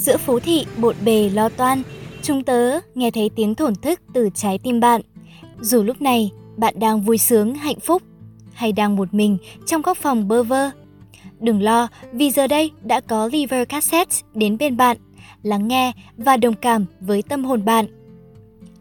[0.00, 1.82] Giữa phố thị bộn bề lo toan,
[2.22, 5.00] chúng tớ nghe thấy tiếng thổn thức từ trái tim bạn.
[5.60, 8.02] Dù lúc này bạn đang vui sướng, hạnh phúc
[8.52, 10.70] hay đang một mình trong góc phòng bơ vơ.
[11.40, 14.96] Đừng lo vì giờ đây đã có Liver Cassette đến bên bạn,
[15.42, 17.86] lắng nghe và đồng cảm với tâm hồn bạn.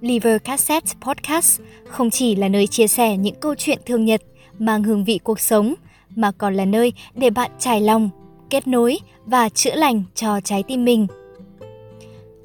[0.02, 4.22] Liver Cassette Podcast không chỉ là nơi chia sẻ những câu chuyện thường nhật
[4.60, 5.74] mang hương vị cuộc sống,
[6.16, 8.10] mà còn là nơi để bạn trải lòng,
[8.50, 9.00] kết nối
[9.30, 11.08] và chữa lành cho trái tim mình.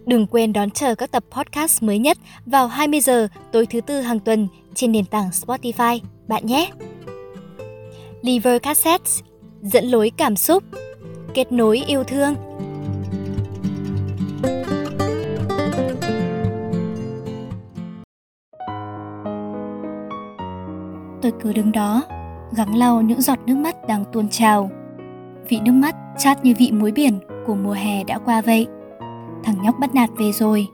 [0.07, 4.01] Đừng quên đón chờ các tập podcast mới nhất vào 20 giờ tối thứ tư
[4.01, 6.71] hàng tuần trên nền tảng Spotify bạn nhé.
[8.23, 9.11] Liver Cassette
[9.63, 10.63] dẫn lối cảm xúc,
[11.35, 12.35] kết nối yêu thương.
[21.23, 22.03] Tôi cứ đứng đó,
[22.57, 24.71] gắng lau những giọt nước mắt đang tuôn trào.
[25.49, 28.67] Vị nước mắt chát như vị muối biển của mùa hè đã qua vậy.
[29.45, 30.69] Thằng nhóc bắt nạt về rồi,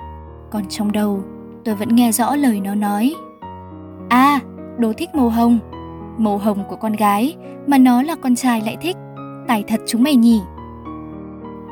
[0.51, 1.23] còn trong đầu
[1.65, 3.15] tôi vẫn nghe rõ lời nó nói.
[4.09, 4.41] À,
[4.79, 5.59] đồ thích màu hồng,
[6.19, 8.97] màu hồng của con gái mà nó là con trai lại thích,
[9.49, 10.41] tài thật chúng mày nhỉ.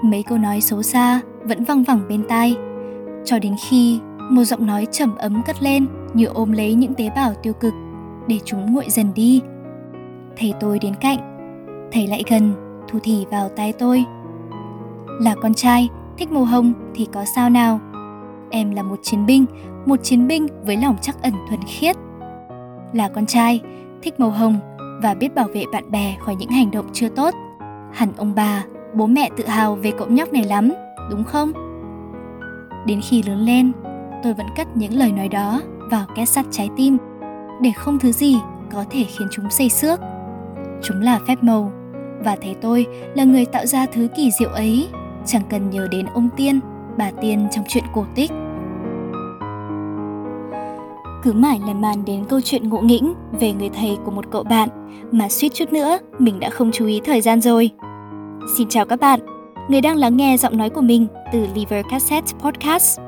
[0.03, 2.57] Mấy câu nói xấu xa vẫn văng vẳng bên tai,
[3.25, 7.11] cho đến khi một giọng nói trầm ấm cất lên như ôm lấy những tế
[7.17, 7.75] bào tiêu cực
[8.27, 9.41] để chúng nguội dần đi.
[10.37, 11.19] Thầy tôi đến cạnh,
[11.93, 12.53] thầy lại gần,
[12.89, 14.05] thủ thì vào tay tôi.
[15.21, 17.81] Là con trai, thích màu hồng thì có sao nào?
[18.51, 19.47] Em là một chiến binh,
[19.87, 21.97] một chiến binh với lòng chắc ẩn thuần khiết.
[22.93, 23.61] Là con trai,
[24.03, 24.59] thích màu hồng
[25.03, 27.35] và biết bảo vệ bạn bè khỏi những hành động chưa tốt.
[27.93, 28.65] Hẳn ông bà,
[28.95, 30.73] bố mẹ tự hào về cậu nhóc này lắm,
[31.11, 31.53] đúng không?
[32.87, 33.73] Đến khi lớn lên,
[34.23, 36.97] tôi vẫn cất những lời nói đó vào két sắt trái tim
[37.61, 38.37] để không thứ gì
[38.73, 40.01] có thể khiến chúng xây xước.
[40.83, 41.73] Chúng là phép màu
[42.25, 44.89] và thấy tôi là người tạo ra thứ kỳ diệu ấy,
[45.27, 46.61] chẳng cần nhớ đến ông tiên,
[46.99, 48.31] bà tiên trong chuyện cổ tích.
[51.23, 54.43] Cứ mãi là màn đến câu chuyện ngộ nghĩnh về người thầy của một cậu
[54.43, 54.69] bạn
[55.13, 57.71] mà suýt chút nữa mình đã không chú ý thời gian rồi.
[58.57, 59.21] Xin chào các bạn,
[59.69, 63.01] người đang lắng nghe giọng nói của mình từ Liver Cassette Podcast.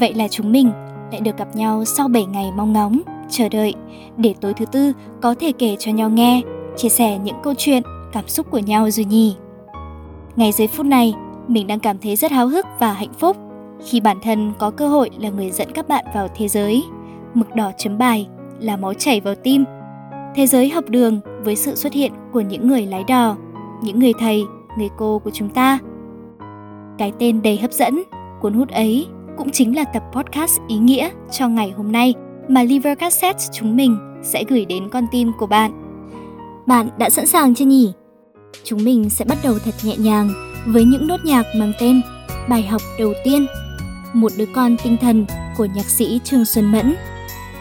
[0.00, 0.70] Vậy là chúng mình
[1.12, 3.74] lại được gặp nhau sau 7 ngày mong ngóng, chờ đợi
[4.16, 4.92] để tối thứ tư
[5.22, 6.42] có thể kể cho nhau nghe,
[6.76, 7.82] chia sẻ những câu chuyện,
[8.14, 9.36] cảm xúc của nhau rồi nhỉ.
[10.36, 11.14] Ngay giây phút này,
[11.48, 13.36] mình đang cảm thấy rất háo hức và hạnh phúc
[13.86, 16.84] khi bản thân có cơ hội là người dẫn các bạn vào thế giới.
[17.34, 18.28] Mực đỏ chấm bài
[18.60, 19.64] là máu chảy vào tim.
[20.34, 23.36] Thế giới học đường với sự xuất hiện của những người lái đò,
[23.82, 24.44] những người thầy,
[24.78, 25.78] người cô của chúng ta.
[26.98, 28.02] Cái tên đầy hấp dẫn,
[28.40, 29.06] cuốn hút ấy
[29.38, 32.14] cũng chính là tập podcast ý nghĩa cho ngày hôm nay
[32.48, 35.72] mà Liver Cassette chúng mình sẽ gửi đến con tim của bạn.
[36.66, 37.92] Bạn đã sẵn sàng chưa nhỉ?
[38.64, 40.32] Chúng mình sẽ bắt đầu thật nhẹ nhàng
[40.66, 42.02] với những nốt nhạc mang tên
[42.48, 43.46] Bài học đầu tiên,
[44.12, 45.26] một đứa con tinh thần
[45.56, 46.94] của nhạc sĩ Trương Xuân Mẫn.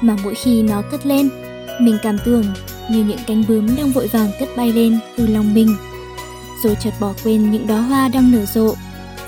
[0.02, 1.30] Mà mỗi khi nó cất lên,
[1.80, 2.46] mình cảm tưởng
[2.92, 5.76] như những cánh bướm đang vội vàng cất bay lên từ lòng mình.
[6.64, 8.74] Rồi chợt bỏ quên những đóa hoa đang nở rộ,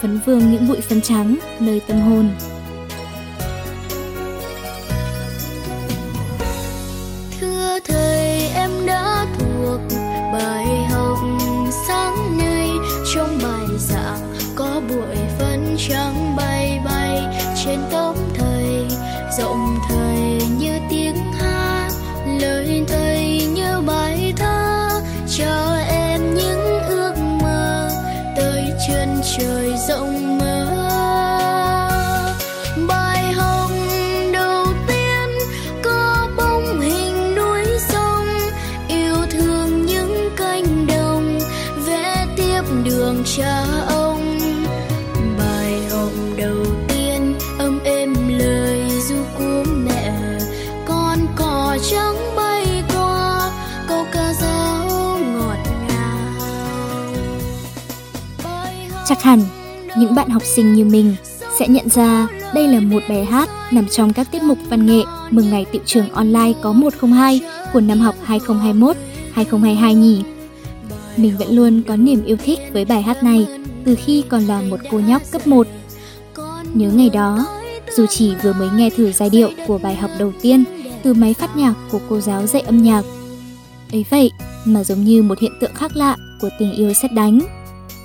[0.02, 2.30] phấn vương những bụi phấn trắng nơi tâm hồn.
[59.08, 59.42] Chắc hẳn,
[59.98, 61.16] những bạn học sinh như mình
[61.60, 65.02] sẽ nhận ra đây là một bài hát nằm trong các tiết mục văn nghệ
[65.32, 67.42] mừng ngày tiệu trường online có 102
[67.74, 68.16] của năm học
[69.36, 70.24] 2021-2022 nhỉ.
[71.18, 73.48] Mình vẫn luôn có niềm yêu thích với bài hát này
[73.86, 75.68] từ khi còn là một cô nhóc cấp 1.
[76.74, 77.46] Nhớ ngày đó,
[77.98, 80.64] dù chỉ vừa mới nghe thử giai điệu của bài học đầu tiên
[81.04, 83.06] từ máy phát nhạc của cô giáo dạy âm nhạc.
[83.92, 84.32] Ấy vậy
[84.66, 87.40] mà giống như một hiện tượng khác lạ của tình yêu xét đánh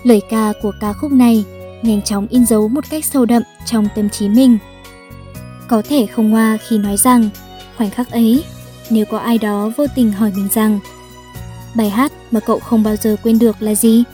[0.02, 1.44] Lời ca của ca khúc này
[1.82, 4.58] nhanh chóng in dấu một cách sâu đậm trong tâm trí mình.
[5.68, 7.28] Có thể không hoa khi nói rằng
[7.76, 8.44] khoảnh khắc ấy,
[8.90, 10.78] nếu có ai đó vô tình hỏi mình rằng
[11.74, 14.04] bài hát mà cậu không bao giờ quên được là gì?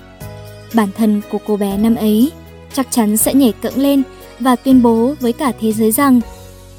[0.74, 2.32] Bản thân của cô bé năm ấy
[2.72, 4.02] chắc chắn sẽ nhảy cẫng lên
[4.40, 6.20] và tuyên bố với cả thế giới rằng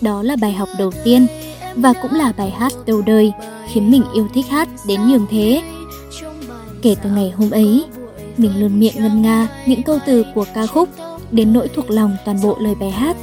[0.01, 1.27] đó là bài học đầu tiên
[1.75, 3.31] và cũng là bài hát đầu đời
[3.67, 5.61] khiến mình yêu thích hát đến nhường thế.
[6.81, 7.85] Kể từ ngày hôm ấy,
[8.37, 10.89] mình luôn miệng ngân nga những câu từ của ca khúc
[11.31, 13.17] đến nỗi thuộc lòng toàn bộ lời bài hát.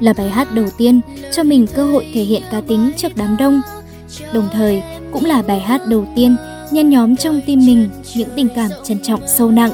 [0.00, 1.00] Là bài hát đầu tiên
[1.32, 3.60] cho mình cơ hội thể hiện cá tính trước đám đông.
[4.32, 4.82] Đồng thời
[5.12, 6.36] cũng là bài hát đầu tiên
[6.70, 9.72] nhen nhóm trong tim mình những tình cảm trân trọng sâu nặng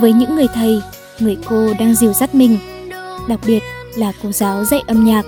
[0.00, 0.80] với những người thầy,
[1.18, 2.58] người cô đang dìu dắt mình,
[3.28, 3.62] đặc biệt
[3.96, 5.22] là cô giáo dạy âm nhạc.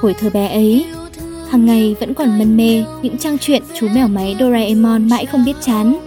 [0.00, 0.86] Hồi thơ bé ấy,
[1.48, 5.44] hàng ngày vẫn còn mân mê những trang truyện chú mèo máy Doraemon mãi không
[5.44, 5.98] biết chán.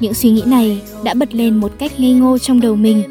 [0.00, 3.02] Những suy nghĩ này đã bật lên một cách ngây ngô trong đầu mình,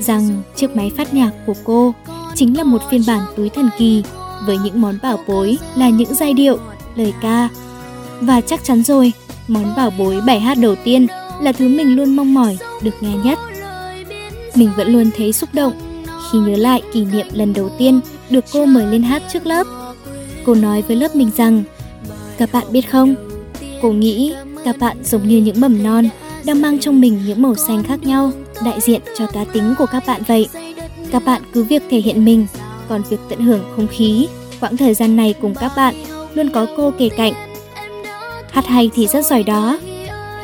[0.00, 1.94] rằng chiếc máy phát nhạc của cô
[2.34, 4.02] chính là một phiên bản túi thần kỳ
[4.46, 6.58] với những món bảo bối là những giai điệu,
[7.00, 7.48] lời ca.
[8.20, 9.12] Và chắc chắn rồi,
[9.48, 11.06] món bảo bối bài hát đầu tiên
[11.42, 13.38] là thứ mình luôn mong mỏi được nghe nhất.
[14.54, 15.72] Mình vẫn luôn thấy xúc động
[16.30, 18.00] khi nhớ lại kỷ niệm lần đầu tiên
[18.30, 19.66] được cô mời lên hát trước lớp.
[20.44, 21.62] Cô nói với lớp mình rằng,
[22.38, 23.14] các bạn biết không,
[23.82, 26.08] cô nghĩ các bạn giống như những mầm non
[26.44, 28.32] đang mang trong mình những màu xanh khác nhau,
[28.64, 30.48] đại diện cho cá tính của các bạn vậy.
[31.10, 32.46] Các bạn cứ việc thể hiện mình,
[32.88, 34.28] còn việc tận hưởng không khí,
[34.60, 35.94] quãng thời gian này cùng các bạn
[36.34, 37.32] luôn có cô kề cạnh.
[38.50, 39.78] Hát hay thì rất giỏi đó,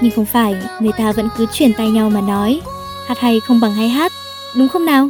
[0.00, 2.60] nhưng không phải người ta vẫn cứ truyền tay nhau mà nói
[3.06, 4.12] hát hay không bằng hay hát,
[4.56, 5.08] đúng không nào?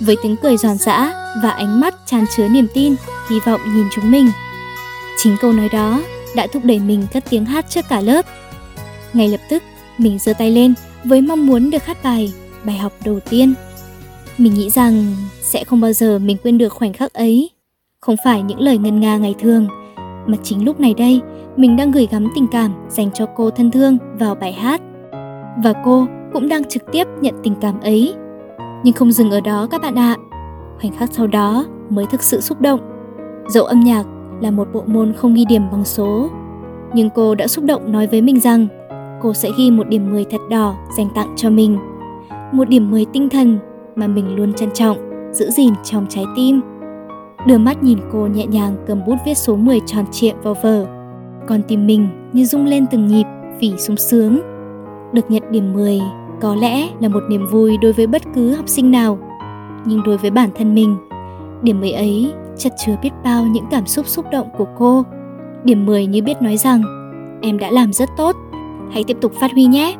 [0.00, 1.12] Với tiếng cười giòn giã
[1.42, 2.94] và ánh mắt tràn chứa niềm tin,
[3.30, 4.30] hy vọng nhìn chúng mình.
[5.18, 6.02] Chính câu nói đó
[6.36, 8.26] đã thúc đẩy mình cất tiếng hát trước cả lớp.
[9.12, 9.62] Ngay lập tức,
[9.98, 12.32] mình giơ tay lên với mong muốn được hát bài,
[12.64, 13.54] bài học đầu tiên.
[14.38, 17.50] Mình nghĩ rằng sẽ không bao giờ mình quên được khoảnh khắc ấy.
[18.00, 19.68] Không phải những lời ngân nga ngày thường,
[20.26, 21.20] mà chính lúc này đây
[21.56, 24.80] mình đang gửi gắm tình cảm dành cho cô thân thương vào bài hát.
[25.64, 28.14] Và cô cũng đang trực tiếp nhận tình cảm ấy.
[28.84, 30.16] Nhưng không dừng ở đó các bạn ạ.
[30.80, 32.80] Khoảnh khắc sau đó mới thực sự xúc động.
[33.48, 34.04] Dẫu âm nhạc
[34.40, 36.30] là một bộ môn không ghi điểm bằng số,
[36.94, 38.66] nhưng cô đã xúc động nói với mình rằng
[39.22, 41.78] cô sẽ ghi một điểm 10 thật đỏ dành tặng cho mình.
[42.52, 43.58] Một điểm 10 tinh thần
[43.94, 44.96] mà mình luôn trân trọng,
[45.32, 46.60] giữ gìn trong trái tim.
[47.46, 50.86] Đưa mắt nhìn cô nhẹ nhàng cầm bút viết số 10 tròn trịa vào vở.
[51.48, 53.26] Còn tim mình như rung lên từng nhịp
[53.60, 54.40] vì sung sướng.
[55.12, 56.00] Được nhận điểm 10
[56.40, 59.18] có lẽ là một niềm vui đối với bất cứ học sinh nào.
[59.84, 60.96] Nhưng đối với bản thân mình,
[61.62, 65.02] điểm 10 ấy chất chứa biết bao những cảm xúc xúc động của cô.
[65.64, 66.82] Điểm 10 như biết nói rằng,
[67.42, 68.36] em đã làm rất tốt,
[68.92, 69.96] hãy tiếp tục phát huy nhé.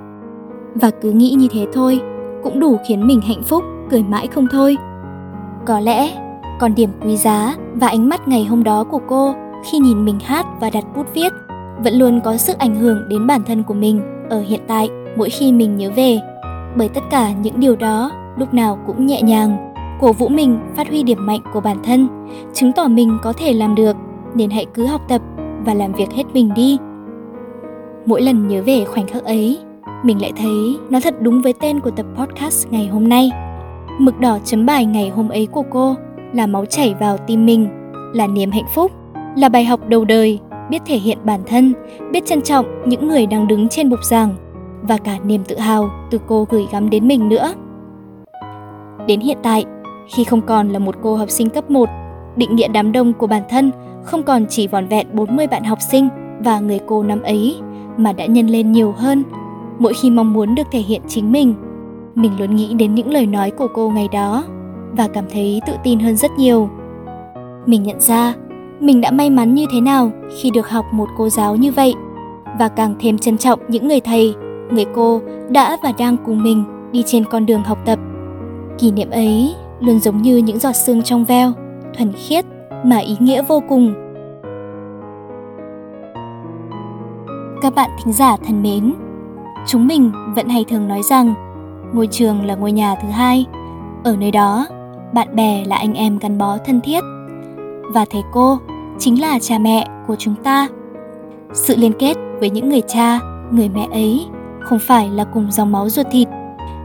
[0.75, 2.01] Và cứ nghĩ như thế thôi,
[2.43, 4.77] cũng đủ khiến mình hạnh phúc, cười mãi không thôi.
[5.67, 6.22] Có lẽ,
[6.63, 10.19] còn điểm quý giá và ánh mắt ngày hôm đó của cô khi nhìn mình
[10.25, 11.33] hát và đặt bút viết
[11.85, 14.01] vẫn luôn có sức ảnh hưởng đến bản thân của mình
[14.31, 16.19] ở hiện tại mỗi khi mình nhớ về.
[16.77, 20.89] Bởi tất cả những điều đó lúc nào cũng nhẹ nhàng, cổ vũ mình phát
[20.89, 22.09] huy điểm mạnh của bản thân,
[22.55, 23.97] chứng tỏ mình có thể làm được,
[24.35, 25.23] nên hãy cứ học tập
[25.65, 26.79] và làm việc hết mình đi.
[28.07, 29.59] Mỗi lần nhớ về khoảnh khắc ấy,
[30.03, 33.31] mình lại thấy nó thật đúng với tên của tập podcast ngày hôm nay.
[33.99, 35.97] Mực đỏ chấm bài ngày hôm ấy của cô
[36.33, 37.69] là máu chảy vào tim mình,
[38.15, 38.93] là niềm hạnh phúc,
[39.37, 40.39] là bài học đầu đời,
[40.71, 41.73] biết thể hiện bản thân,
[42.13, 44.35] biết trân trọng những người đang đứng trên bục giảng
[44.83, 47.55] và cả niềm tự hào từ cô gửi gắm đến mình nữa.
[49.07, 49.65] Đến hiện tại,
[50.15, 51.89] khi không còn là một cô học sinh cấp 1,
[52.37, 53.71] định nghĩa đám đông của bản thân
[54.05, 56.09] không còn chỉ vòn vẹn 40 bạn học sinh
[56.45, 57.57] và người cô năm ấy
[57.97, 59.23] mà đã nhân lên nhiều hơn.
[59.79, 61.55] Mỗi khi mong muốn được thể hiện chính mình,
[62.15, 64.45] mình luôn nghĩ đến những lời nói của cô ngày đó
[64.93, 66.69] và cảm thấy tự tin hơn rất nhiều.
[67.67, 68.35] Mình nhận ra
[68.81, 71.95] mình đã may mắn như thế nào khi được học một cô giáo như vậy
[72.59, 74.35] và càng thêm trân trọng những người thầy,
[74.71, 77.99] người cô đã và đang cùng mình đi trên con đường học tập.
[78.79, 81.53] Kỷ niệm ấy luôn giống như những giọt sương trong veo,
[81.99, 82.45] thuần khiết
[82.85, 83.95] mà ý nghĩa vô cùng.
[87.63, 88.95] Các bạn thính giả thân mến,
[89.67, 91.35] chúng mình vẫn hay thường nói rằng
[91.95, 93.47] ngôi trường là ngôi nhà thứ hai.
[94.05, 94.67] Ở nơi đó,
[95.13, 97.01] bạn bè là anh em gắn bó thân thiết
[97.95, 98.59] và thầy cô
[98.99, 100.69] chính là cha mẹ của chúng ta.
[101.53, 104.27] Sự liên kết với những người cha, người mẹ ấy
[104.61, 106.29] không phải là cùng dòng máu ruột thịt.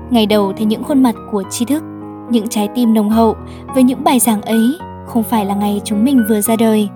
[0.09, 1.83] Ngày đầu thấy những khuôn mặt của tri thức,
[2.29, 3.35] những trái tim nồng hậu
[3.73, 6.89] với những bài giảng ấy không phải là ngày chúng mình vừa ra đời.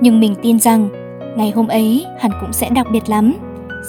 [0.00, 0.88] Nhưng mình tin rằng
[1.36, 3.34] ngày hôm ấy hẳn cũng sẽ đặc biệt lắm.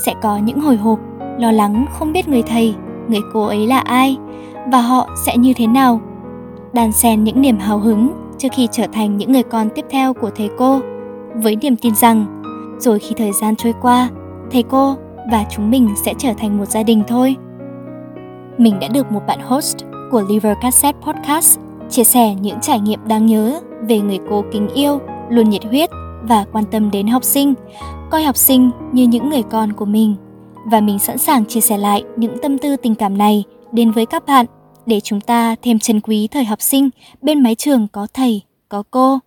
[0.06, 1.00] Sẽ có những hồi hộp,
[1.40, 2.76] lo lắng không biết người thầy,
[3.08, 4.18] người cô ấy là ai
[4.72, 6.02] và họ sẽ như thế nào
[6.76, 10.14] đan xen những niềm hào hứng trước khi trở thành những người con tiếp theo
[10.14, 10.80] của thầy cô
[11.36, 12.42] với niềm tin rằng
[12.80, 14.10] rồi khi thời gian trôi qua
[14.52, 14.96] thầy cô
[15.32, 17.36] và chúng mình sẽ trở thành một gia đình thôi
[18.58, 19.78] mình đã được một bạn host
[20.12, 24.68] của Liver Cassette Podcast chia sẻ những trải nghiệm đáng nhớ về người cô kính
[24.68, 25.90] yêu, luôn nhiệt huyết
[26.24, 27.54] và quan tâm đến học sinh,
[28.12, 30.16] coi học sinh như những người con của mình.
[30.72, 34.06] Và mình sẵn sàng chia sẻ lại những tâm tư tình cảm này đến với
[34.06, 34.46] các bạn
[34.86, 36.90] để chúng ta thêm trân quý thời học sinh
[37.22, 39.20] bên mái trường có thầy, có cô.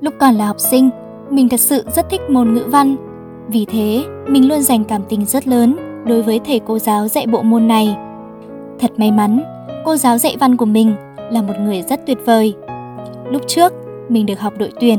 [0.00, 0.90] Lúc còn là học sinh,
[1.30, 2.96] mình thật sự rất thích môn ngữ văn.
[3.48, 7.26] Vì thế, mình luôn dành cảm tình rất lớn đối với thầy cô giáo dạy
[7.26, 7.96] bộ môn này.
[8.78, 9.42] Thật may mắn,
[9.84, 10.94] cô giáo dạy văn của mình
[11.30, 12.54] là một người rất tuyệt vời.
[13.30, 13.72] Lúc trước,
[14.08, 14.98] mình được học đội tuyển.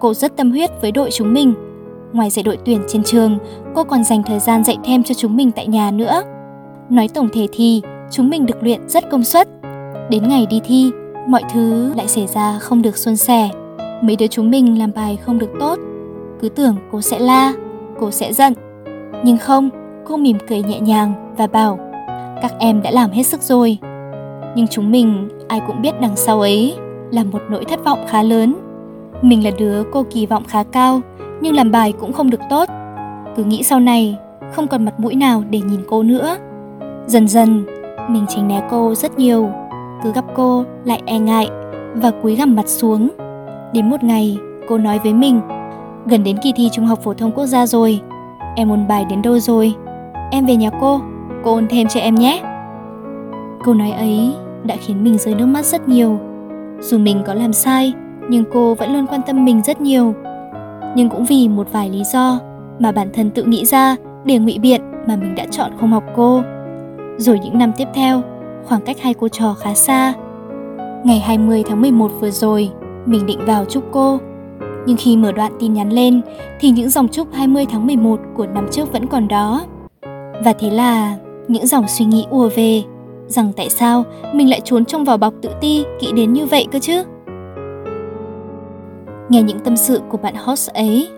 [0.00, 1.54] Cô rất tâm huyết với đội chúng mình.
[2.14, 3.38] Ngoài dạy đội tuyển trên trường,
[3.74, 6.22] cô còn dành thời gian dạy thêm cho chúng mình tại nhà nữa.
[6.90, 9.48] Nói tổng thể thì, chúng mình được luyện rất công suất.
[10.10, 10.90] Đến ngày đi thi,
[11.28, 13.48] mọi thứ lại xảy ra không được suôn sẻ.
[14.02, 15.78] Mấy đứa chúng mình làm bài không được tốt.
[16.40, 17.52] Cứ tưởng cô sẽ la,
[18.00, 18.54] cô sẽ giận.
[19.24, 19.70] Nhưng không,
[20.06, 21.78] cô mỉm cười nhẹ nhàng và bảo
[22.42, 23.78] các em đã làm hết sức rồi.
[24.54, 26.76] Nhưng chúng mình ai cũng biết đằng sau ấy
[27.10, 28.56] là một nỗi thất vọng khá lớn.
[29.22, 31.00] Mình là đứa cô kỳ vọng khá cao,
[31.40, 32.68] nhưng làm bài cũng không được tốt.
[33.36, 34.18] Cứ nghĩ sau này
[34.52, 36.36] không còn mặt mũi nào để nhìn cô nữa.
[37.06, 37.64] Dần dần,
[38.08, 39.48] mình tránh né cô rất nhiều.
[40.02, 41.48] Cứ gặp cô lại e ngại
[41.94, 43.08] và cúi gằm mặt xuống.
[43.72, 44.38] Đến một ngày,
[44.68, 45.40] cô nói với mình,
[46.06, 48.00] gần đến kỳ thi Trung học phổ thông quốc gia rồi.
[48.56, 49.74] Em ôn bài đến đâu rồi?
[50.30, 51.00] Em về nhà cô,
[51.44, 52.42] cô ôn thêm cho em nhé.
[53.64, 54.32] Câu nói ấy
[54.64, 56.18] đã khiến mình rơi nước mắt rất nhiều.
[56.80, 57.92] Dù mình có làm sai,
[58.28, 60.14] nhưng cô vẫn luôn quan tâm mình rất nhiều.
[60.94, 62.40] Nhưng cũng vì một vài lý do
[62.78, 66.04] mà bản thân tự nghĩ ra để ngụy biện mà mình đã chọn không học
[66.16, 66.42] cô.
[67.16, 68.22] Rồi những năm tiếp theo,
[68.64, 70.12] khoảng cách hai cô trò khá xa.
[71.04, 72.70] Ngày 20 tháng 11 vừa rồi,
[73.06, 74.18] mình định vào chúc cô.
[74.86, 76.20] Nhưng khi mở đoạn tin nhắn lên
[76.60, 79.64] thì những dòng chúc 20 tháng 11 của năm trước vẫn còn đó.
[80.44, 81.16] Và thế là
[81.48, 82.82] những dòng suy nghĩ ùa về
[83.26, 86.66] rằng tại sao mình lại trốn trong vỏ bọc tự ti kỹ đến như vậy
[86.72, 87.02] cơ chứ
[89.28, 91.08] nghe những tâm sự của bạn host ấy,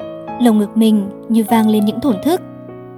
[0.40, 2.40] lồng ngực mình như vang lên những thổn thức.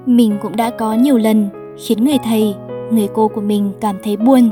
[0.06, 1.48] Mình cũng đã có nhiều lần
[1.78, 2.54] khiến người thầy,
[2.90, 4.50] người cô của mình cảm thấy buồn.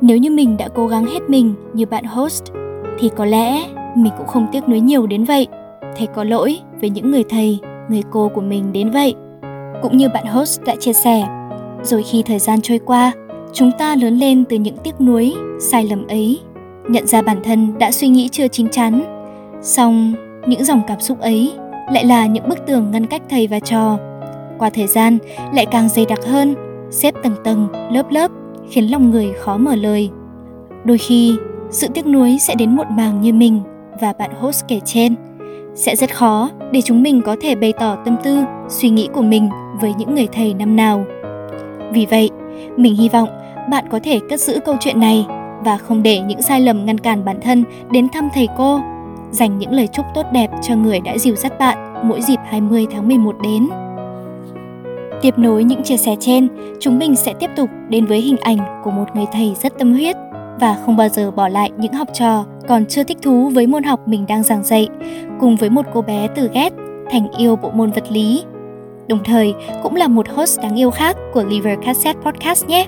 [0.00, 2.44] Nếu như mình đã cố gắng hết mình như bạn host,
[2.98, 3.64] thì có lẽ
[3.96, 5.46] mình cũng không tiếc nuối nhiều đến vậy.
[5.96, 7.58] Thầy có lỗi với những người thầy,
[7.88, 9.14] người cô của mình đến vậy.
[9.82, 11.26] Cũng như bạn host đã chia sẻ,
[11.82, 13.12] rồi khi thời gian trôi qua,
[13.52, 16.40] chúng ta lớn lên từ những tiếc nuối, sai lầm ấy.
[16.88, 19.19] Nhận ra bản thân đã suy nghĩ chưa chín chắn
[19.62, 20.12] song
[20.46, 21.52] những dòng cảm xúc ấy
[21.92, 23.98] lại là những bức tường ngăn cách thầy và trò.
[24.58, 25.18] Qua thời gian,
[25.54, 26.54] lại càng dày đặc hơn,
[26.90, 28.30] xếp tầng tầng, lớp lớp,
[28.70, 30.10] khiến lòng người khó mở lời.
[30.84, 31.34] Đôi khi,
[31.70, 33.60] sự tiếc nuối sẽ đến muộn màng như mình
[34.00, 35.14] và bạn host kể trên.
[35.74, 39.22] Sẽ rất khó để chúng mình có thể bày tỏ tâm tư, suy nghĩ của
[39.22, 39.48] mình
[39.80, 41.04] với những người thầy năm nào.
[41.92, 42.30] Vì vậy,
[42.76, 43.28] mình hy vọng
[43.70, 45.26] bạn có thể cất giữ câu chuyện này
[45.64, 48.80] và không để những sai lầm ngăn cản bản thân đến thăm thầy cô.
[49.32, 52.86] Dành những lời chúc tốt đẹp cho người đã dìu dắt bạn mỗi dịp 20
[52.90, 53.68] tháng 11 đến.
[55.22, 56.48] Tiếp nối những chia sẻ trên,
[56.80, 59.92] chúng mình sẽ tiếp tục đến với hình ảnh của một người thầy rất tâm
[59.92, 60.16] huyết
[60.60, 63.82] và không bao giờ bỏ lại những học trò còn chưa thích thú với môn
[63.82, 64.88] học mình đang giảng dạy,
[65.40, 66.72] cùng với một cô bé từ ghét
[67.10, 68.44] thành yêu bộ môn vật lý.
[69.08, 72.86] Đồng thời cũng là một host đáng yêu khác của Liver Cassette Podcast nhé.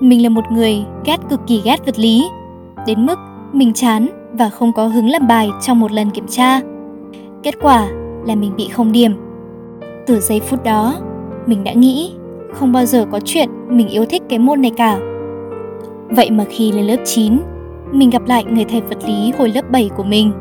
[0.00, 2.28] Mình là một người ghét cực kỳ ghét vật lý,
[2.86, 3.18] đến mức
[3.52, 6.60] mình chán và không có hứng làm bài trong một lần kiểm tra.
[7.42, 7.88] Kết quả
[8.26, 9.12] là mình bị không điểm.
[10.06, 10.94] Từ giây phút đó,
[11.46, 12.12] mình đã nghĩ
[12.52, 14.98] không bao giờ có chuyện mình yêu thích cái môn này cả.
[16.08, 17.40] Vậy mà khi lên lớp 9,
[17.92, 20.32] mình gặp lại người thầy vật lý hồi lớp 7 của mình.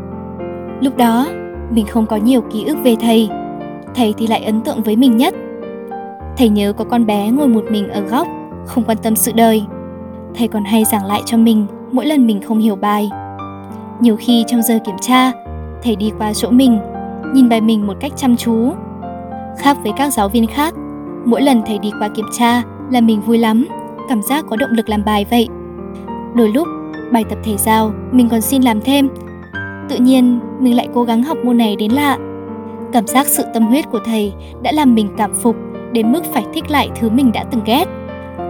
[0.82, 1.28] Lúc đó,
[1.72, 3.30] mình không có nhiều ký ức về thầy.
[3.96, 5.36] Thầy thì lại ấn tượng với mình nhất.
[6.38, 8.28] Thầy nhớ có con bé ngồi một mình ở góc
[8.66, 9.66] không quan tâm sự đời.
[10.36, 13.10] Thầy còn hay giảng lại cho mình mỗi lần mình không hiểu bài.
[14.00, 15.32] Nhiều khi trong giờ kiểm tra,
[15.84, 16.80] thầy đi qua chỗ mình,
[17.34, 18.72] nhìn bài mình một cách chăm chú.
[19.58, 20.74] Khác với các giáo viên khác,
[21.26, 23.66] mỗi lần thầy đi qua kiểm tra là mình vui lắm,
[24.10, 25.48] cảm giác có động lực làm bài vậy.
[26.36, 26.68] Đôi lúc,
[27.12, 29.10] bài tập thể giao mình còn xin làm thêm.
[29.90, 32.18] Tự nhiên, mình lại cố gắng học môn này đến lạ.
[32.94, 35.56] Cảm giác sự tâm huyết của thầy đã làm mình cảm phục
[35.92, 37.86] đến mức phải thích lại thứ mình đã từng ghét.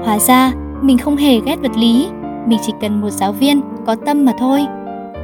[0.04, 0.52] Hóa ra,
[0.82, 2.08] mình không hề ghét vật lý,
[2.46, 4.66] mình chỉ cần một giáo viên có tâm mà thôi.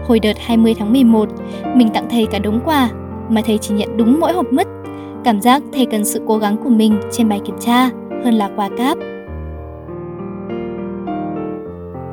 [0.07, 1.29] Hồi đợt 20 tháng 11,
[1.75, 2.89] mình tặng thầy cả đống quà,
[3.29, 4.67] mà thầy chỉ nhận đúng mỗi hộp mứt.
[5.23, 7.89] Cảm giác thầy cần sự cố gắng của mình trên bài kiểm tra
[8.23, 8.97] hơn là quà cáp.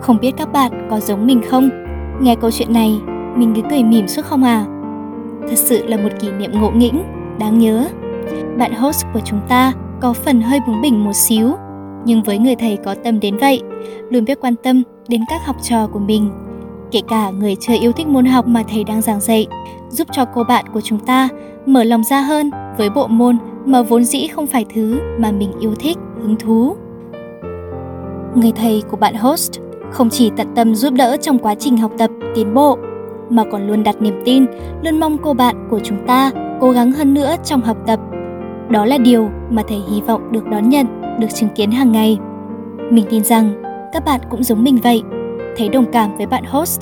[0.01, 1.71] Không biết các bạn có giống mình không?
[2.21, 3.01] Nghe câu chuyện này,
[3.37, 4.65] mình cứ cười mỉm suốt không à?
[5.49, 7.03] Thật sự là một kỷ niệm ngộ nghĩnh,
[7.39, 7.89] đáng nhớ.
[8.59, 11.49] Bạn host của chúng ta có phần hơi bướng bỉnh một xíu,
[12.05, 13.63] nhưng với người thầy có tâm đến vậy,
[14.11, 16.31] luôn biết quan tâm đến các học trò của mình.
[16.91, 19.47] Kể cả người chưa yêu thích môn học mà thầy đang giảng dạy,
[19.91, 21.29] giúp cho cô bạn của chúng ta
[21.67, 25.53] mở lòng ra hơn với bộ môn mà vốn dĩ không phải thứ mà mình
[25.61, 26.77] yêu thích, hứng thú.
[28.35, 29.53] Người thầy của bạn host
[29.91, 32.79] không chỉ tận tâm giúp đỡ trong quá trình học tập, tiến bộ,
[33.31, 34.47] mà còn luôn đặt niềm tin,
[34.83, 36.31] luôn mong cô bạn của chúng ta
[36.61, 38.01] cố gắng hơn nữa trong học tập.
[38.69, 40.87] Đó là điều mà thầy hy vọng được đón nhận,
[41.23, 42.19] được chứng kiến hàng ngày.
[42.91, 43.63] Mình tin rằng
[43.93, 45.03] các bạn cũng giống mình vậy,
[45.57, 46.81] thấy đồng cảm với bạn host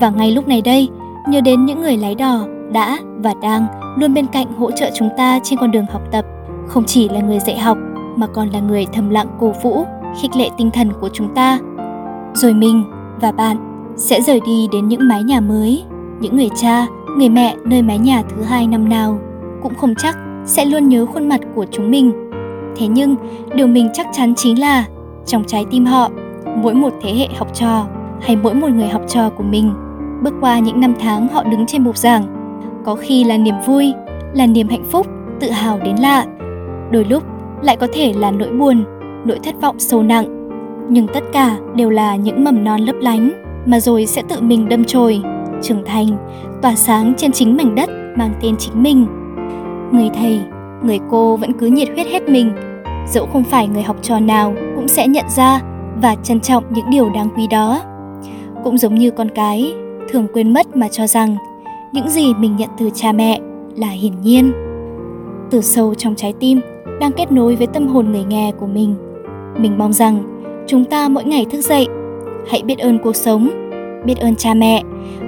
[0.00, 0.88] và ngay lúc này đây,
[1.28, 3.66] nhớ đến những người lái đò đã và đang
[3.98, 6.24] luôn bên cạnh hỗ trợ chúng ta trên con đường học tập,
[6.66, 7.78] không chỉ là người dạy học
[8.16, 9.84] mà còn là người thầm lặng cổ vũ,
[10.22, 11.58] khích lệ tinh thần của chúng ta.
[12.34, 12.84] Rồi mình
[13.20, 13.56] và bạn
[13.96, 15.84] sẽ rời đi đến những mái nhà mới,
[16.20, 16.86] những người cha,
[17.18, 19.18] người mẹ nơi mái nhà thứ hai năm nào
[19.62, 22.31] cũng không chắc sẽ luôn nhớ khuôn mặt của chúng mình.
[22.76, 23.16] Thế nhưng,
[23.54, 24.84] điều mình chắc chắn chính là
[25.26, 26.10] trong trái tim họ,
[26.56, 27.86] mỗi một thế hệ học trò
[28.20, 29.72] hay mỗi một người học trò của mình
[30.22, 32.42] bước qua những năm tháng họ đứng trên bục giảng
[32.84, 33.92] có khi là niềm vui
[34.34, 35.06] là niềm hạnh phúc
[35.40, 36.24] tự hào đến lạ.
[36.90, 37.22] Đôi lúc
[37.62, 38.84] lại có thể là nỗi buồn
[39.24, 40.50] nỗi thất vọng sâu nặng.
[40.88, 43.32] Nhưng tất cả đều là những mầm non lấp lánh
[43.66, 45.22] mà rồi sẽ tự mình đâm chồi
[45.62, 46.08] trưởng thành
[46.62, 49.06] tỏa sáng trên chính mảnh đất mang tên chính mình.
[49.92, 50.40] Người thầy
[50.84, 52.52] người cô vẫn cứ nhiệt huyết hết mình.
[53.08, 55.60] Dẫu không phải người học trò nào cũng sẽ nhận ra
[56.02, 57.82] và trân trọng những điều đáng quý đó.
[58.64, 59.74] Cũng giống như con cái,
[60.10, 61.36] thường quên mất mà cho rằng
[61.92, 63.40] những gì mình nhận từ cha mẹ
[63.76, 64.52] là hiển nhiên.
[65.50, 66.60] Từ sâu trong trái tim
[67.00, 68.94] đang kết nối với tâm hồn người nghe của mình
[69.58, 70.22] mình mong rằng
[70.66, 71.86] chúng ta mỗi ngày thức dậy,
[72.50, 73.48] hãy biết ơn cuộc sống,
[74.04, 74.82] biết ơn cha mẹ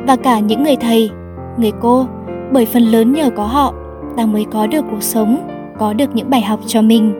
[0.07, 1.11] và cả những người thầy,
[1.59, 2.07] người cô
[2.53, 3.75] bởi phần lớn nhờ có họ
[4.17, 5.49] ta mới có được cuộc sống,
[5.79, 7.15] có được những bài học cho mình.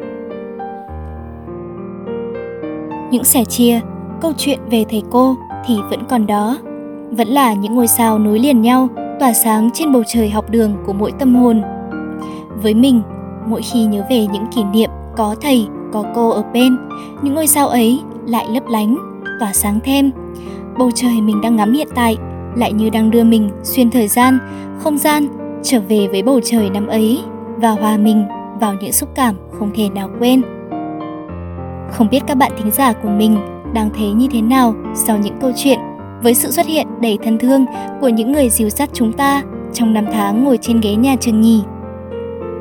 [3.11, 3.81] Những sẻ chia,
[4.21, 6.59] câu chuyện về thầy cô thì vẫn còn đó,
[7.11, 8.89] vẫn là những ngôi sao nối liền nhau,
[9.21, 11.63] tỏa sáng trên bầu trời học đường của mỗi tâm hồn.
[12.63, 13.03] Với mình,
[13.47, 16.77] mỗi khi nhớ về những kỷ niệm có thầy, có cô ở bên,
[17.23, 18.97] những ngôi sao ấy lại lấp lánh,
[19.41, 20.11] tỏa sáng thêm.
[20.79, 22.17] Bầu trời mình đang ngắm hiện tại,
[22.57, 24.39] lại như đang đưa mình xuyên thời gian,
[24.79, 25.27] không gian
[25.65, 27.21] trở về với bầu trời năm ấy
[27.57, 28.25] và hòa mình
[28.61, 30.43] vào những xúc cảm không thể nào quên
[31.91, 33.37] không biết các bạn thính giả của mình
[33.75, 35.79] đang thấy như thế nào sau những câu chuyện
[36.23, 37.65] với sự xuất hiện đầy thân thương
[38.01, 41.41] của những người dìu dắt chúng ta trong năm tháng ngồi trên ghế nhà trường
[41.41, 41.63] nhì.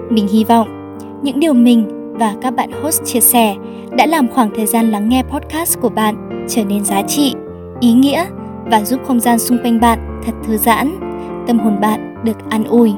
[0.09, 3.55] Mình hy vọng những điều mình và các bạn host chia sẻ
[3.97, 7.33] đã làm khoảng thời gian lắng nghe podcast của bạn trở nên giá trị,
[7.79, 8.25] ý nghĩa
[8.65, 10.99] và giúp không gian xung quanh bạn thật thư giãn,
[11.47, 12.93] tâm hồn bạn được an ủi.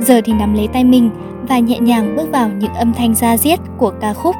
[0.00, 1.10] Giờ thì nắm lấy tay mình
[1.48, 4.36] và nhẹ nhàng bước vào những âm thanh da diết của ca khúc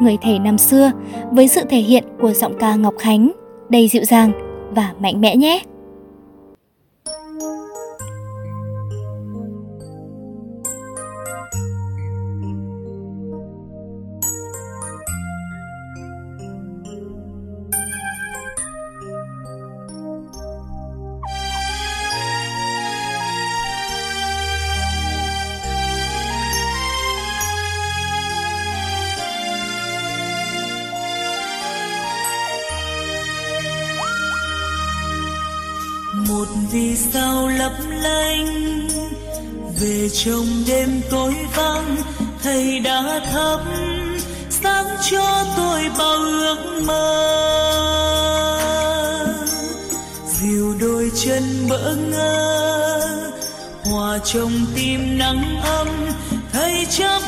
[0.00, 0.92] Người thầy năm xưa
[1.32, 3.32] với sự thể hiện của giọng ca Ngọc Khánh,
[3.68, 4.32] đầy dịu dàng
[4.74, 5.62] và mạnh mẽ nhé.
[36.96, 38.88] Vì sao lấp lánh?
[39.80, 41.96] Về trong đêm tối vắng,
[42.42, 43.60] thầy đã thắp
[44.50, 47.22] sáng cho tôi bao ước mơ.
[50.26, 53.00] Dìu đôi chân bỡ ngơ
[53.84, 55.88] hòa trong tim nắng ấm,
[56.52, 57.22] thầy chấp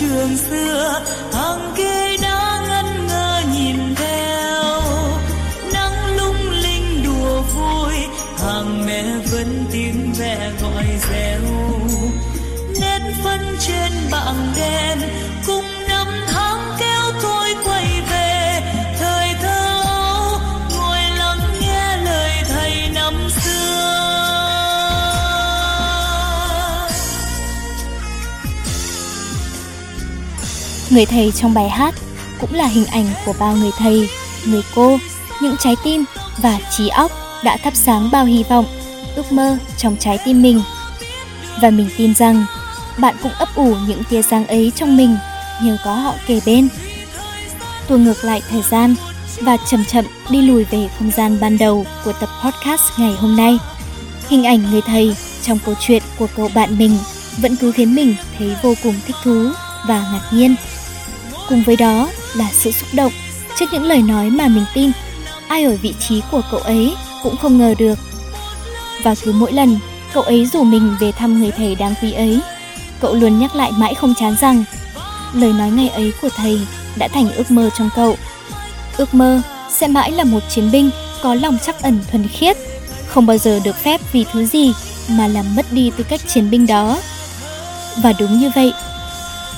[0.00, 1.00] trường xưa.
[30.96, 31.94] Người thầy trong bài hát
[32.40, 34.08] cũng là hình ảnh của bao người thầy,
[34.46, 34.98] người cô,
[35.42, 36.04] những trái tim
[36.38, 37.12] và trí óc
[37.44, 38.64] đã thắp sáng bao hy vọng,
[39.16, 40.62] ước mơ trong trái tim mình.
[41.62, 42.44] Và mình tin rằng
[42.98, 45.16] bạn cũng ấp ủ những tia sáng ấy trong mình
[45.62, 46.68] nhờ có họ kề bên.
[47.88, 48.94] Tua ngược lại thời gian
[49.40, 53.36] và chậm chậm đi lùi về không gian ban đầu của tập podcast ngày hôm
[53.36, 53.58] nay.
[54.28, 56.98] Hình ảnh người thầy trong câu chuyện của cậu bạn mình
[57.36, 59.50] vẫn cứ khiến mình thấy vô cùng thích thú
[59.88, 60.56] và ngạc nhiên.
[61.48, 63.12] Cùng với đó là sự xúc động
[63.58, 64.90] trước những lời nói mà mình tin
[65.48, 67.98] ai ở vị trí của cậu ấy cũng không ngờ được.
[69.02, 69.78] Và cứ mỗi lần
[70.12, 72.40] cậu ấy rủ mình về thăm người thầy đáng quý ấy,
[73.00, 74.64] cậu luôn nhắc lại mãi không chán rằng
[75.32, 76.60] lời nói ngày ấy của thầy
[76.96, 78.16] đã thành ước mơ trong cậu.
[78.96, 80.90] Ước mơ sẽ mãi là một chiến binh
[81.22, 82.56] có lòng chắc ẩn thuần khiết,
[83.06, 84.72] không bao giờ được phép vì thứ gì
[85.08, 86.98] mà làm mất đi tư cách chiến binh đó.
[88.02, 88.72] Và đúng như vậy,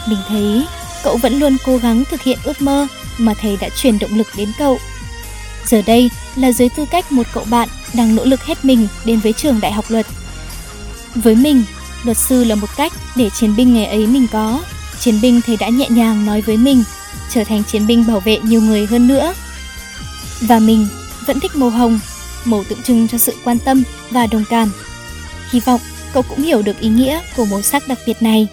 [0.06, 0.62] mình thấy
[1.04, 2.86] cậu vẫn luôn cố gắng thực hiện ước mơ
[3.18, 4.78] mà thầy đã truyền động lực đến cậu.
[5.66, 9.20] Giờ đây là dưới tư cách một cậu bạn đang nỗ lực hết mình đến
[9.20, 10.06] với trường đại học luật.
[11.14, 11.62] Với mình,
[12.04, 14.62] luật sư là một cách để chiến binh ngày ấy mình có.
[15.00, 16.84] Chiến binh thầy đã nhẹ nhàng nói với mình,
[17.30, 19.34] trở thành chiến binh bảo vệ nhiều người hơn nữa.
[20.40, 20.86] Và mình
[21.26, 22.00] vẫn thích màu hồng,
[22.44, 24.72] màu tượng trưng cho sự quan tâm và đồng cảm.
[25.50, 25.80] Hy vọng
[26.12, 28.46] cậu cũng hiểu được ý nghĩa của màu sắc đặc biệt này.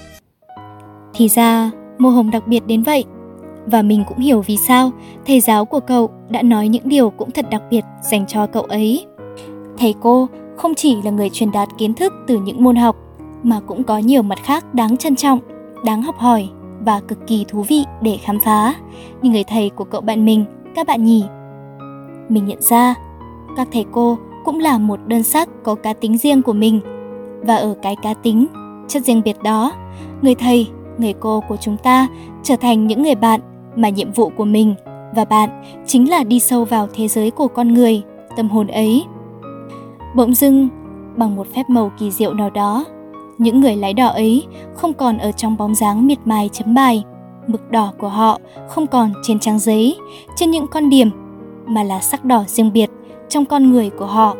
[1.13, 3.05] Thì ra, màu hồng đặc biệt đến vậy.
[3.65, 4.91] Và mình cũng hiểu vì sao
[5.25, 8.63] thầy giáo của cậu đã nói những điều cũng thật đặc biệt dành cho cậu
[8.63, 9.05] ấy.
[9.77, 10.27] Thầy cô
[10.57, 12.95] không chỉ là người truyền đạt kiến thức từ những môn học
[13.43, 15.39] mà cũng có nhiều mặt khác đáng trân trọng,
[15.83, 16.49] đáng học hỏi
[16.85, 18.75] và cực kỳ thú vị để khám phá
[19.21, 21.23] như người thầy của cậu bạn mình, các bạn nhỉ.
[22.29, 22.95] Mình nhận ra,
[23.57, 26.79] các thầy cô cũng là một đơn sắc có cá tính riêng của mình
[27.41, 28.45] và ở cái cá tính,
[28.87, 29.73] chất riêng biệt đó,
[30.21, 32.07] người thầy, người cô của chúng ta
[32.43, 33.41] trở thành những người bạn
[33.75, 34.75] mà nhiệm vụ của mình
[35.15, 38.01] và bạn chính là đi sâu vào thế giới của con người,
[38.37, 39.05] tâm hồn ấy.
[40.15, 40.69] Bỗng dưng,
[41.15, 42.85] bằng một phép màu kỳ diệu nào đó,
[43.37, 47.03] những người lái đỏ ấy không còn ở trong bóng dáng miệt mài chấm bài,
[47.47, 49.97] mực đỏ của họ không còn trên trang giấy,
[50.35, 51.09] trên những con điểm,
[51.65, 52.89] mà là sắc đỏ riêng biệt
[53.29, 54.35] trong con người của họ.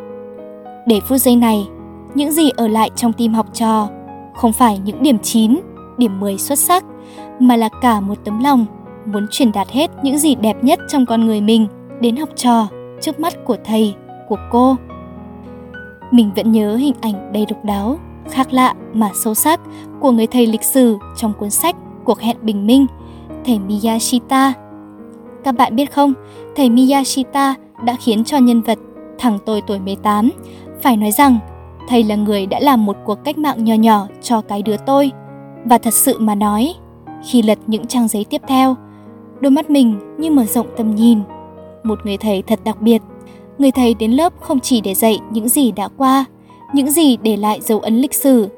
[0.86, 1.68] Để phút giây này,
[2.14, 3.88] những gì ở lại trong tim học trò
[4.34, 5.60] không phải những điểm 9,
[5.98, 6.84] điểm 10 xuất sắc,
[7.38, 8.66] mà là cả một tấm lòng
[9.06, 11.66] muốn truyền đạt hết những gì đẹp nhất trong con người mình
[12.00, 12.68] đến học trò
[13.00, 13.94] trước mắt của thầy,
[14.28, 14.76] của cô.
[16.10, 17.98] Mình vẫn nhớ hình ảnh đầy độc đáo,
[18.30, 19.60] khác lạ mà sâu sắc
[20.00, 22.86] của người thầy lịch sử trong cuốn sách Cuộc hẹn bình minh,
[23.44, 24.52] thầy Miyashita.
[25.44, 26.12] Các bạn biết không,
[26.56, 27.54] thầy Miyashita
[27.84, 28.78] đã khiến cho nhân vật
[29.18, 30.30] thằng tôi tuổi 18
[30.82, 31.38] phải nói rằng
[31.88, 35.10] thầy là người đã làm một cuộc cách mạng nhỏ nhỏ cho cái đứa tôi.
[35.68, 36.74] Và thật sự mà nói,
[37.24, 38.76] khi lật những trang giấy tiếp theo,
[39.40, 41.18] đôi mắt mình như mở rộng tầm nhìn.
[41.82, 43.02] Một người thầy thật đặc biệt.
[43.58, 46.24] Người thầy đến lớp không chỉ để dạy những gì đã qua,
[46.74, 48.48] những gì để lại dấu ấn lịch sử,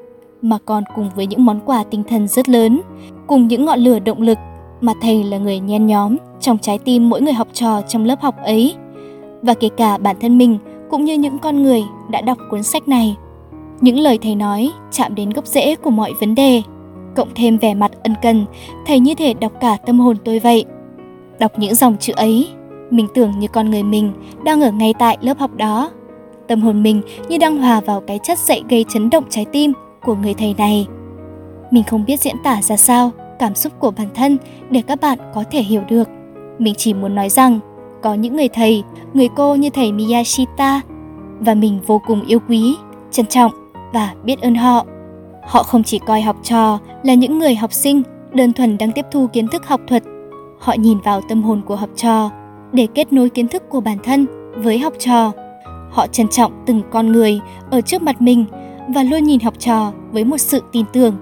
[0.41, 2.81] mà còn cùng với những món quà tinh thần rất lớn,
[3.27, 4.37] cùng những ngọn lửa động lực
[4.81, 8.21] mà thầy là người nhen nhóm trong trái tim mỗi người học trò trong lớp
[8.21, 8.75] học ấy.
[9.41, 10.57] Và kể cả bản thân mình
[10.89, 13.15] cũng như những con người đã đọc cuốn sách này.
[13.81, 16.61] Những lời thầy nói chạm đến gốc rễ của mọi vấn đề
[17.19, 18.45] cộng thêm vẻ mặt ân cần,
[18.85, 20.65] thầy như thể đọc cả tâm hồn tôi vậy.
[21.39, 22.49] Đọc những dòng chữ ấy,
[22.89, 24.11] mình tưởng như con người mình
[24.43, 25.91] đang ở ngay tại lớp học đó.
[26.47, 29.73] Tâm hồn mình như đang hòa vào cái chất dạy gây chấn động trái tim
[30.05, 30.87] của người thầy này.
[31.71, 34.37] Mình không biết diễn tả ra sao cảm xúc của bản thân
[34.69, 36.09] để các bạn có thể hiểu được.
[36.59, 37.59] Mình chỉ muốn nói rằng
[38.01, 40.81] có những người thầy, người cô như thầy Miyashita
[41.39, 42.75] và mình vô cùng yêu quý,
[43.11, 43.51] trân trọng
[43.93, 44.85] và biết ơn họ.
[45.49, 48.01] Họ không chỉ coi học trò là những người học sinh
[48.33, 50.03] đơn thuần đang tiếp thu kiến thức học thuật,
[50.59, 52.29] họ nhìn vào tâm hồn của học trò
[52.71, 55.31] để kết nối kiến thức của bản thân với học trò.
[55.91, 57.39] Họ trân trọng từng con người
[57.71, 58.45] ở trước mặt mình
[58.87, 61.15] và luôn nhìn học trò với một sự tin tưởng,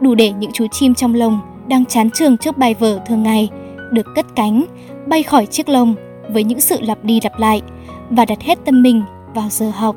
[0.00, 3.48] đủ để những chú chim trong lồng đang chán trường trước bài vở thường ngày
[3.90, 4.64] được cất cánh,
[5.06, 5.94] bay khỏi chiếc lồng
[6.30, 7.62] với những sự lặp đi lặp lại
[8.10, 9.02] và đặt hết tâm mình
[9.34, 9.96] vào giờ học.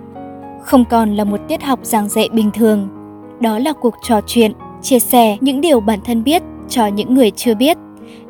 [0.63, 2.98] Không còn là một tiết học giảng dạy bình thường
[3.39, 7.31] đó là cuộc trò chuyện, chia sẻ những điều bản thân biết cho những người
[7.31, 7.77] chưa biết.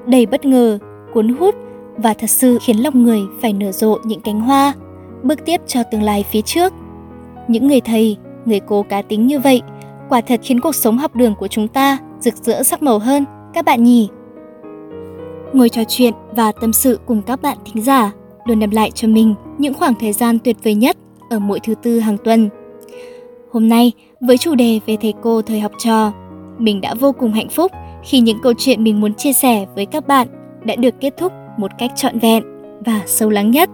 [0.06, 0.80] Đầy bất ngờ,
[1.14, 1.56] cuốn hút
[1.98, 4.74] và thật sự khiến lòng người phải nở rộ những cánh hoa,
[5.24, 6.74] bước tiếp cho tương lai phía trước.
[7.48, 9.62] Những người thầy, người cô cá tính như vậy,
[10.10, 13.26] quả thật khiến cuộc sống học đường của chúng ta rực rỡ sắc màu hơn,
[13.54, 14.10] các bạn nhỉ?
[15.54, 18.12] Ngồi trò chuyện và tâm sự cùng các bạn thính giả
[18.46, 20.98] luôn đem lại cho mình những khoảng thời gian tuyệt vời nhất
[21.30, 22.50] ở mỗi thứ tư hàng tuần.
[23.52, 26.12] Hôm nay, với chủ đề về thầy cô thời học trò,
[26.58, 27.72] mình đã vô cùng hạnh phúc
[28.04, 30.28] khi những câu chuyện mình muốn chia sẻ với các bạn
[30.66, 32.44] đã được kết thúc một cách trọn vẹn
[32.86, 33.70] và sâu lắng nhất.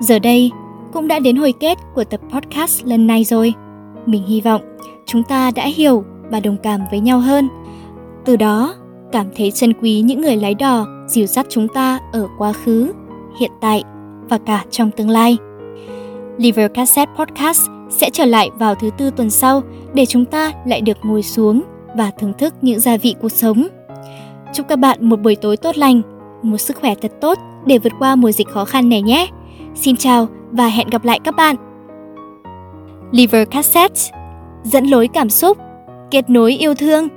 [0.00, 0.50] Giờ đây,
[0.92, 3.54] cũng đã đến hồi kết của tập podcast lần này rồi.
[4.06, 4.60] Mình hy vọng
[5.06, 7.48] chúng ta đã hiểu và đồng cảm với nhau hơn.
[8.24, 8.74] Từ đó,
[9.12, 12.92] cảm thấy trân quý những người lái đò dìu dắt chúng ta ở quá khứ,
[13.40, 13.82] hiện tại
[14.28, 15.36] và cả trong tương lai.
[16.38, 19.62] Liver Cassette Podcast sẽ trở lại vào thứ tư tuần sau
[19.94, 21.62] để chúng ta lại được ngồi xuống
[21.96, 23.68] và thưởng thức những gia vị cuộc sống.
[24.52, 26.02] Chúc các bạn một buổi tối tốt lành,
[26.42, 29.26] một sức khỏe thật tốt để vượt qua mùa dịch khó khăn này nhé.
[29.74, 31.56] Xin chào và hẹn gặp lại các bạn.
[33.12, 34.00] Liver Cassette
[34.62, 35.58] dẫn lối cảm xúc,
[36.10, 37.08] kết nối yêu thương